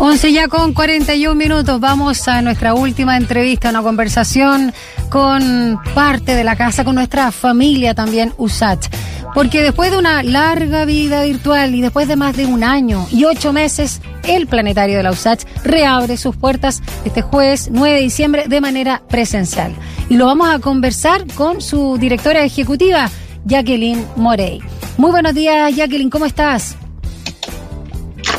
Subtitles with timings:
[0.00, 1.80] 11 ya con 41 minutos.
[1.80, 4.72] Vamos a nuestra última entrevista, una conversación
[5.10, 8.86] con parte de la casa, con nuestra familia también, USACH.
[9.34, 13.24] Porque después de una larga vida virtual y después de más de un año y
[13.24, 18.44] ocho meses, el planetario de la USACH reabre sus puertas este jueves 9 de diciembre
[18.46, 19.74] de manera presencial.
[20.08, 23.10] Y lo vamos a conversar con su directora ejecutiva,
[23.44, 24.62] Jacqueline Morey.
[24.96, 26.76] Muy buenos días, Jacqueline, ¿cómo estás?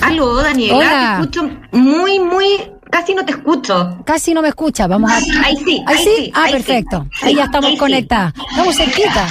[0.01, 3.97] Aló, Daniela, te escucho muy, muy Casi no te escucho.
[4.03, 4.85] Casi no me escucha.
[4.85, 5.15] Vamos a.
[5.45, 5.81] Ahí sí.
[5.87, 6.31] Ahí, sí?
[6.35, 7.07] Ah, perfecto.
[7.21, 8.33] ahí ya estamos conectadas.
[8.49, 9.27] Estamos cerquita.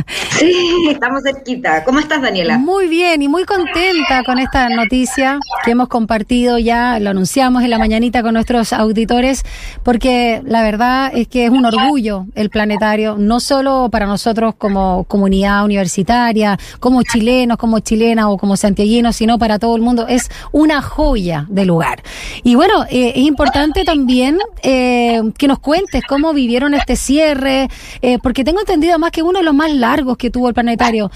[0.30, 1.84] sí, estamos cerquita.
[1.84, 2.58] ¿Cómo estás, Daniela?
[2.58, 7.70] Muy bien y muy contenta con esta noticia que hemos compartido ya, lo anunciamos en
[7.70, 9.44] la mañanita con nuestros auditores,
[9.84, 15.04] porque la verdad es que es un orgullo el planetario, no solo para nosotros como
[15.04, 20.08] comunidad universitaria, como chilenos, como chilenas o como santiaguinos, sino para todo el mundo.
[20.08, 22.02] Es una joya de lugar.
[22.42, 27.68] Y bueno, eh, es importante también eh, que nos cuentes cómo vivieron este cierre,
[28.02, 31.10] eh, porque tengo entendido más que uno de los más largos que tuvo el planetario.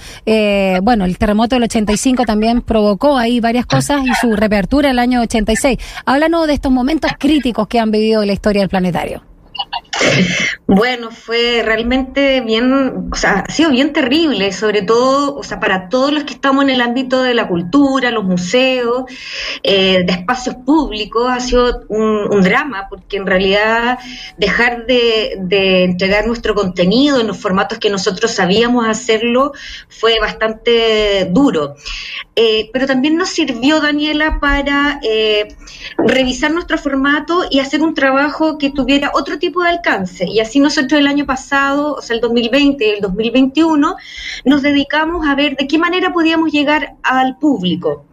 [0.81, 5.21] bueno, el terremoto del 85 también provocó ahí varias cosas y su reapertura el año
[5.21, 5.77] 86.
[6.05, 9.23] Háblanos de estos momentos críticos que han vivido en la historia del planetario.
[10.65, 15.87] Bueno, fue realmente bien, o sea, ha sido bien terrible, sobre todo, o sea, para
[15.89, 19.03] todos los que estamos en el ámbito de la cultura, los museos,
[19.61, 23.99] eh, de espacios públicos, ha sido un, drama, porque en realidad
[24.37, 25.37] dejar de,
[25.83, 29.51] entregar nuestro contenido en los formatos que nosotros sabíamos hacerlo
[29.89, 31.75] fue bastante duro.
[32.35, 35.55] Eh, pero también nos sirvió, Daniela, para eh,
[35.97, 39.92] revisar nuestro formato y hacer un trabajo que tuviera otro tipo de alcance.
[40.27, 43.95] Y así nosotros el año pasado, o sea, el 2020 y el 2021,
[44.45, 48.05] nos dedicamos a ver de qué manera podíamos llegar al público.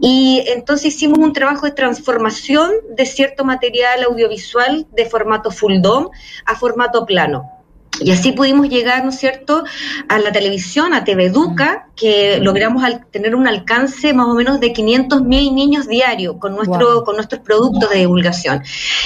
[0.00, 6.08] Y entonces hicimos un trabajo de transformación de cierto material audiovisual de formato full dome
[6.46, 7.57] a formato plano.
[8.00, 9.64] Y así pudimos llegar, ¿no es cierto?,
[10.08, 14.72] a la televisión, a TV Educa, que logramos tener un alcance más o menos de
[14.72, 18.62] 500 mil niños diarios con, nuestro, con nuestros productos de divulgación.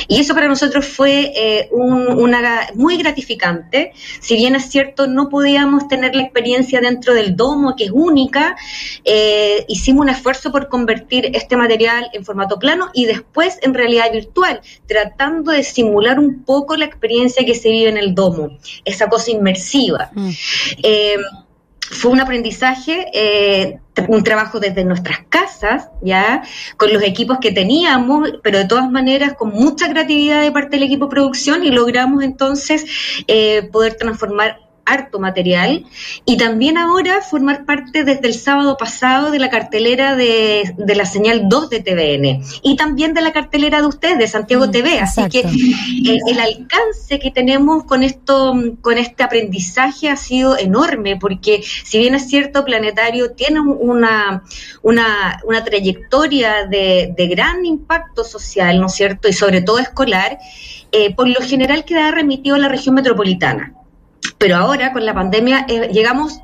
[0.08, 3.92] Y eso para nosotros fue eh, una, muy gratificante.
[4.20, 8.56] Si bien es cierto, no podíamos tener la experiencia dentro del domo, que es única,
[9.04, 14.12] eh, hicimos un esfuerzo por convertir este material en formato plano y después en realidad
[14.12, 18.50] virtual, tratando de simular un poco la experiencia que se vive en el domo
[18.84, 20.10] esa cosa inmersiva.
[20.14, 20.30] Mm.
[20.82, 21.16] Eh,
[21.92, 23.78] fue un aprendizaje, eh,
[24.08, 26.42] un trabajo desde nuestras casas, ya,
[26.78, 30.84] con los equipos que teníamos, pero de todas maneras con mucha creatividad de parte del
[30.84, 32.86] equipo de producción y logramos entonces
[33.26, 35.84] eh, poder transformar harto material
[36.24, 41.48] y también ahora formar parte desde el sábado pasado de la cartelera de, la señal
[41.48, 44.98] 2 de TVN y también de la cartelera de ustedes, de Santiago mm, TV.
[44.98, 51.16] Así que eh, el alcance que tenemos con esto, con este aprendizaje ha sido enorme,
[51.16, 54.44] porque si bien es cierto, Planetario tiene una,
[54.82, 59.28] una, una trayectoria de, de gran impacto social, ¿no es cierto?
[59.28, 60.38] Y sobre todo escolar,
[60.90, 63.74] eh, por lo general queda remitido a la región metropolitana
[64.42, 66.40] pero ahora con la pandemia eh, llegamos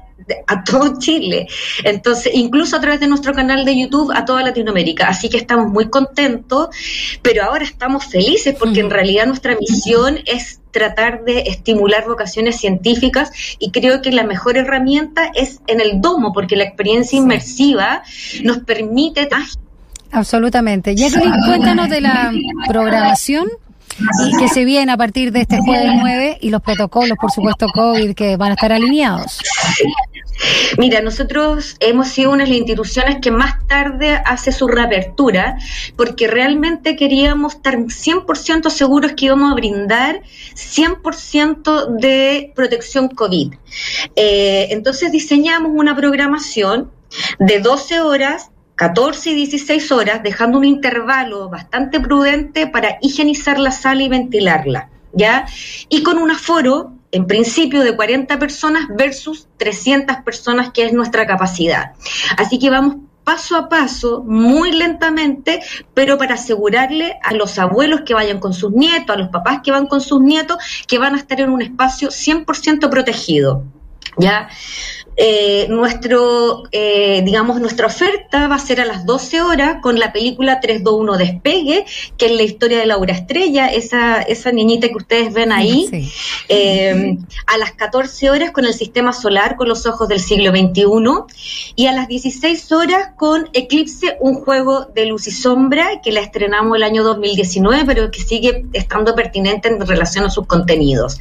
[0.47, 1.49] a todo Chile,
[1.83, 5.67] entonces incluso a través de nuestro canal de YouTube a toda Latinoamérica, así que estamos
[5.73, 6.69] muy contentos,
[7.23, 13.33] pero ahora estamos felices porque en realidad nuestra misión es tratar de estimular vocaciones científicas
[13.59, 18.05] y creo que la mejor herramienta es en el domo porque la experiencia inmersiva
[18.45, 19.29] nos permite
[20.13, 20.95] Absolutamente.
[20.95, 22.33] Jacqueline, cuéntanos de la
[22.69, 23.49] programación
[24.39, 28.15] que se viene a partir de este jueves 9 y los protocolos, por supuesto, COVID
[28.15, 29.39] que van a estar alineados.
[30.79, 35.59] Mira, nosotros hemos sido una de las instituciones que más tarde hace su reapertura
[35.97, 40.23] porque realmente queríamos estar 100% seguros que íbamos a brindar
[40.55, 43.55] 100% de protección COVID.
[44.15, 46.93] Eh, entonces diseñamos una programación
[47.41, 53.73] de 12 horas 14 y 16 horas, dejando un intervalo bastante prudente para higienizar la
[53.73, 55.47] sala y ventilarla, ¿ya?
[55.89, 61.27] Y con un aforo, en principio, de 40 personas versus 300 personas, que es nuestra
[61.27, 61.95] capacidad.
[62.37, 65.61] Así que vamos paso a paso, muy lentamente,
[65.93, 69.73] pero para asegurarle a los abuelos que vayan con sus nietos, a los papás que
[69.73, 73.65] van con sus nietos, que van a estar en un espacio 100% protegido.
[74.17, 74.49] ¿Ya?
[75.21, 80.13] Eh, nuestro, eh, digamos, nuestra oferta va a ser a las 12 horas con la
[80.13, 81.85] película 321 Despegue,
[82.17, 86.09] que es la historia de Laura Estrella, esa, esa niñita que ustedes ven ahí.
[86.49, 90.85] Eh, a las 14 horas con el sistema solar con los ojos del siglo XXI.
[91.75, 96.21] Y a las 16 horas con Eclipse, un juego de luz y sombra que la
[96.21, 101.19] estrenamos el año 2019, pero que sigue estando pertinente en relación a sus contenidos.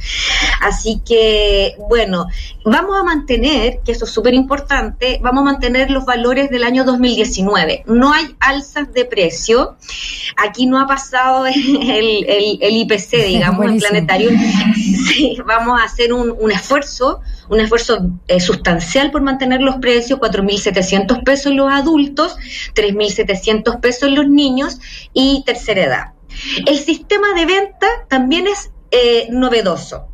[0.60, 2.26] Así que, bueno,
[2.64, 6.84] vamos a mantener que eso es súper importante, vamos a mantener los valores del año
[6.84, 7.84] 2019.
[7.86, 9.78] No hay alzas de precio.
[10.36, 12.26] Aquí no ha pasado el,
[12.60, 14.28] el, IPC, digamos, el planetario.
[14.74, 21.24] Sí, vamos a hacer un, esfuerzo, un esfuerzo eh, sustancial por mantener los precios, 4.700
[21.24, 22.36] pesos los adultos,
[22.74, 24.82] 3.700 pesos los niños
[25.14, 26.04] y tercera edad.
[26.66, 30.08] El sistema de venta también es eh, novedoso.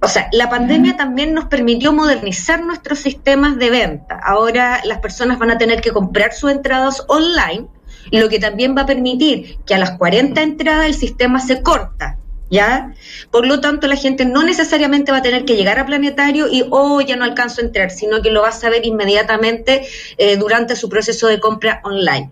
[0.00, 4.18] O sea, la pandemia también nos permitió modernizar nuestros sistemas de venta.
[4.22, 7.66] Ahora las personas van a tener que comprar sus entradas online,
[8.10, 12.18] lo que también va a permitir que a las 40 entradas el sistema se corta.
[12.50, 12.92] ¿Ya?
[13.30, 16.66] Por lo tanto, la gente no necesariamente va a tener que llegar a Planetario y,
[16.68, 19.86] oh, ya no alcanzo a entrar, sino que lo va a saber inmediatamente
[20.18, 22.30] eh, durante su proceso de compra online.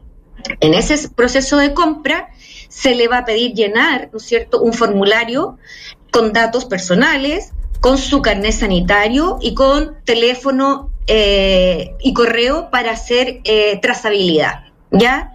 [0.61, 2.29] En ese proceso de compra
[2.71, 5.59] se le va a pedir llenar, ¿no es cierto?, un formulario
[6.11, 13.41] con datos personales, con su carnet sanitario y con teléfono eh, y correo para hacer
[13.45, 14.65] eh, trazabilidad.
[14.93, 15.33] ¿Ya?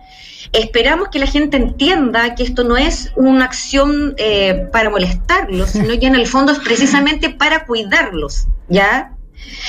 [0.54, 6.00] Esperamos que la gente entienda que esto no es una acción eh, para molestarlos, sino
[6.00, 9.16] que en el fondo es precisamente para cuidarlos, ¿ya?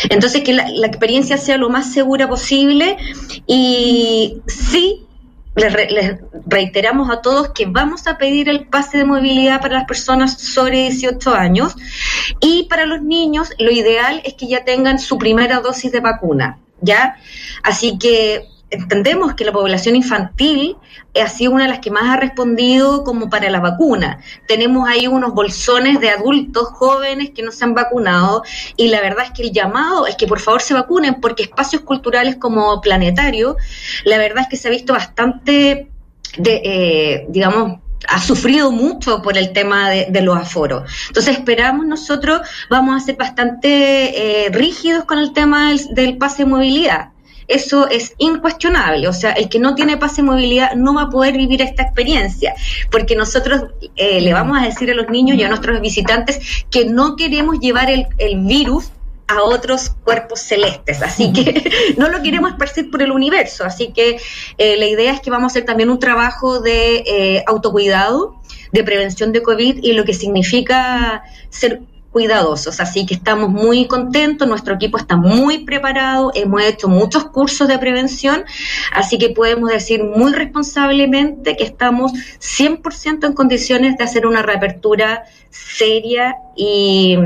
[0.08, 2.96] Entonces, que la, la experiencia sea lo más segura posible
[3.46, 5.05] y sí
[5.56, 10.38] les, reiteramos a todos que vamos a pedir el pase de movilidad para las personas
[10.38, 11.74] sobre 18 años
[12.40, 16.58] y para los niños lo ideal es que ya tengan su primera dosis de vacuna,
[16.82, 17.16] ¿ya?
[17.62, 20.76] Así que entendemos que la población infantil
[21.20, 24.18] ha sido una de las que más ha respondido como para la vacuna.
[24.46, 28.42] Tenemos ahí unos bolsones de adultos jóvenes que no se han vacunado
[28.76, 31.82] y la verdad es que el llamado es que por favor se vacunen porque espacios
[31.82, 33.56] culturales como Planetario,
[34.04, 35.88] la verdad es que se ha visto bastante,
[36.38, 40.90] de, eh, digamos, ha sufrido mucho por el tema de, los aforos.
[41.08, 46.44] Entonces esperamos nosotros, vamos a ser bastante eh, rígidos con el tema del, del pase
[46.44, 47.15] de movilidad
[47.48, 49.08] eso es incuestionable.
[49.08, 51.82] O sea, el que no tiene pase de movilidad no va a poder vivir esta
[51.82, 52.54] experiencia,
[52.90, 53.64] porque nosotros
[53.96, 57.58] eh, le vamos a decir a los niños y a nuestros visitantes que no queremos
[57.60, 58.06] llevar el,
[58.46, 58.90] virus
[59.28, 64.18] a otros cuerpos celestes, así que no lo queremos esparcir por el universo, así que
[64.58, 68.40] eh, la idea es que vamos a hacer también un trabajo de eh, autocuidado,
[68.72, 71.80] de prevención de COVID y lo que significa ser
[72.16, 77.68] cuidadosos, así que estamos muy contentos, nuestro equipo está muy preparado, hemos hecho muchos cursos
[77.68, 78.46] de prevención,
[78.90, 85.24] así que podemos decir muy responsablemente que estamos 100% en condiciones de hacer una reapertura
[85.50, 87.18] seria y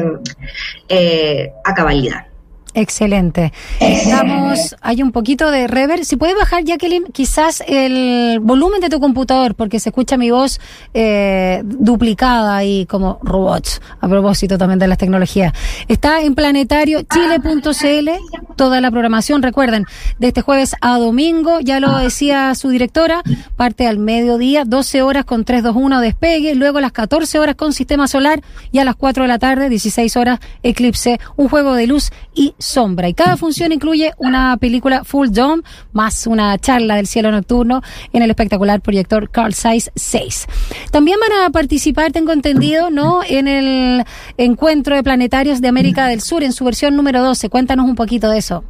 [0.89, 2.30] eh, a cabalidad.
[2.75, 3.53] Excelente.
[3.81, 6.05] Estamos, hay un poquito de rever.
[6.05, 10.61] Si puedes bajar, Jacqueline, quizás el volumen de tu computador, porque se escucha mi voz
[10.95, 15.53] eh, duplicada y como robots, a propósito también de las tecnologías.
[15.89, 18.11] Está en planetariochile.cl
[18.57, 19.87] toda la programación, recuerden,
[20.19, 23.23] de este jueves a domingo, ya lo decía su directora,
[23.57, 28.07] parte al mediodía, 12 horas con 321 despegue, luego a las 14 horas con sistema
[28.07, 32.11] solar y a las 4 de la tarde, 16 horas eclipse, un juego de luz
[32.35, 33.09] y sombra.
[33.09, 35.63] Y cada función incluye una película Full Dome
[35.93, 40.47] más una charla del cielo nocturno en el espectacular proyector Carl Zeiss 6.
[40.93, 43.23] También van a participar, tengo entendido, ¿no?
[43.27, 44.05] En el
[44.37, 47.49] encuentro de planetarios de América del Sur en su versión número 12.
[47.49, 48.65] Cuéntanos un poquito de eso.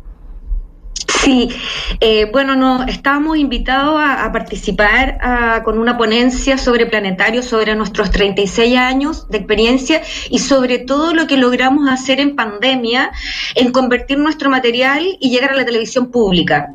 [1.22, 1.50] Sí,
[2.00, 5.18] eh, bueno, no, estábamos invitados a, participar
[5.64, 10.00] con una ponencia sobre planetario, sobre nuestros 36 años de experiencia
[10.30, 13.10] y sobre todo lo que logramos hacer en pandemia,
[13.54, 16.72] en convertir nuestro material y llegar a la televisión pública.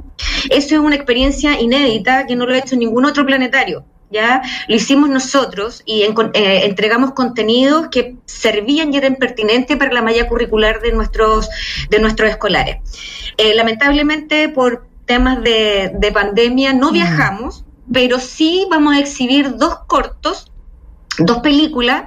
[0.52, 3.84] Eso es una experiencia inédita que no lo ha hecho ningún otro planetario.
[4.12, 4.42] ¿Ya?
[4.68, 10.28] Lo hicimos nosotros y eh, entregamos contenidos que servían y eran pertinentes para la malla
[10.28, 11.50] curricular de nuestros,
[11.90, 12.78] de nuestros escolares.
[13.38, 19.80] Eh, lamentablemente, por temas de, de pandemia, no viajamos, pero sí vamos a exhibir dos
[19.88, 20.52] cortos,
[21.20, 22.06] dos películas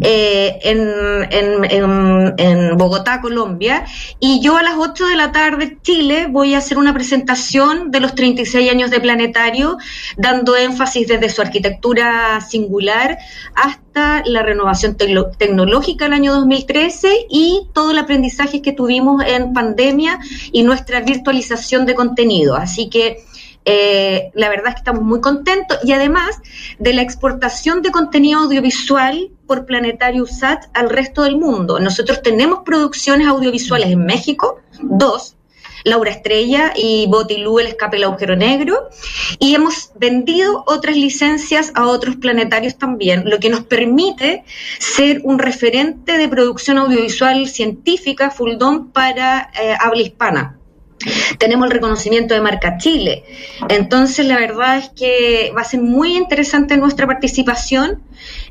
[0.00, 3.84] eh, en, en, Bogotá, Colombia,
[4.18, 8.00] y yo a las 8 de la tarde, Chile, voy a hacer una presentación de
[8.00, 9.78] los 36 años de Planetario,
[10.16, 13.18] dando énfasis desde su arquitectura singular
[13.54, 20.18] hasta la renovación tecnológica del año 2013 y todo el aprendizaje que tuvimos en pandemia
[20.52, 22.56] y nuestra virtualización de contenido.
[22.56, 23.24] Así que
[23.64, 25.78] eh, la verdad es que estamos muy contentos.
[25.84, 26.40] Y además
[26.78, 31.78] de la exportación de contenido audiovisual por Planetario USAT al resto del mundo.
[31.80, 35.36] Nosotros tenemos producciones audiovisuales en México, dos,
[35.84, 38.88] Laura Estrella y Botilú, El Escape el Agujero Negro,
[39.38, 44.44] y hemos vendido otras licencias a otros planetarios también, lo que nos permite
[44.78, 50.58] ser un referente de producción audiovisual científica, Fuldón, para eh, habla hispana
[51.38, 53.24] tenemos el reconocimiento de marca Chile.
[53.68, 58.02] Entonces, la verdad es que va a ser muy interesante nuestra participación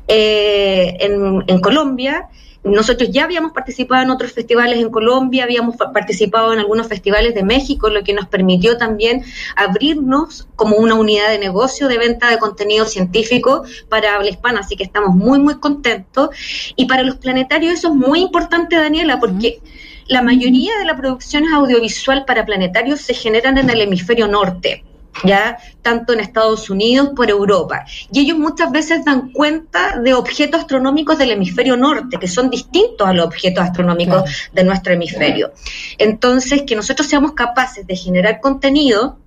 [0.08, 2.28] eh, en, Colombia.
[2.62, 7.42] Nosotros ya habíamos participado en otros festivales en Colombia, habíamos participado en algunos festivales de
[7.42, 9.22] México, lo que nos permitió también
[9.54, 14.76] abrirnos como una unidad de negocio de venta de contenido científico para habla hispana, así
[14.76, 16.30] que estamos muy, muy contentos.
[16.74, 19.60] Y para los planetarios eso es muy importante, Daniela, porque...
[20.06, 24.84] La mayoría de la producción audiovisual para planetarios se generan en el hemisferio norte
[25.22, 27.84] ya tanto en Estados Unidos por Europa.
[28.12, 33.06] Y ellos muchas veces dan cuenta de objetos astronómicos del hemisferio norte, que son distintos
[33.06, 35.52] a los objetos astronómicos de nuestro hemisferio.
[35.98, 39.18] Entonces, que nosotros seamos capaces de generar contenido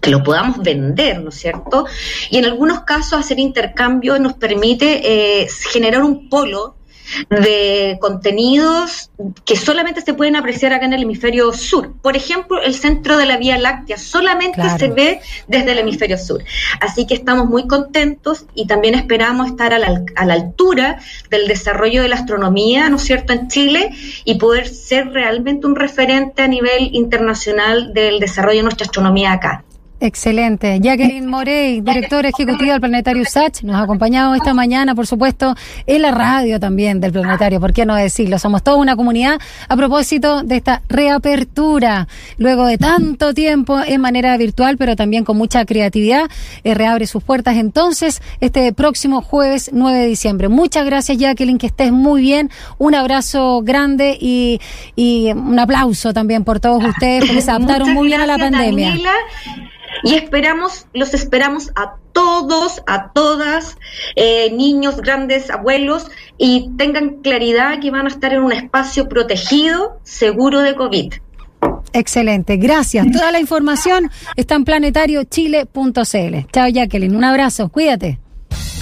[0.00, 1.84] que lo podamos vender, ¿no es cierto?
[2.30, 6.76] Y en algunos casos hacer intercambio nos permite eh, generar un polo
[7.30, 9.10] de contenidos
[9.44, 11.92] que solamente se pueden apreciar acá en el hemisferio sur.
[12.02, 16.42] Por ejemplo, el centro de la Vía Láctea solamente se ve desde el hemisferio sur.
[16.80, 20.98] Así que estamos muy contentos y también esperamos estar a la, a la altura
[21.30, 23.90] del desarrollo de la astronomía, ¿no es cierto?, en Chile
[24.24, 29.64] y poder ser realmente un referente a nivel internacional del desarrollo de nuestra astronomía acá.
[30.00, 30.80] Excelente.
[30.80, 35.54] Jacqueline Morey, directora ejecutiva del Planetario SACH, nos ha acompañado esta mañana, por supuesto,
[35.86, 38.38] en la radio también del Planetario, ¿por qué no decirlo?
[38.38, 42.08] Somos toda una comunidad a propósito de esta reapertura,
[42.38, 46.24] luego de tanto tiempo en manera virtual, pero también con mucha creatividad,
[46.64, 50.48] eh, reabre sus puertas entonces este próximo jueves 9 de diciembre.
[50.48, 54.60] Muchas gracias, Jacqueline, que estés muy bien, un abrazo grande y,
[55.34, 58.94] un aplauso también por todos ustedes, que se adaptaron muy bien a la pandemia.
[60.04, 63.76] Y esperamos, los esperamos a todos, a todas,
[64.16, 69.98] eh, niños, grandes, abuelos, y tengan claridad que van a estar en un espacio protegido,
[70.04, 71.14] seguro de COVID.
[71.92, 73.10] Excelente, gracias.
[73.10, 76.50] Toda la información está en planetariochile.cl.
[76.52, 78.18] Chao Jacqueline, un abrazo, cuídate.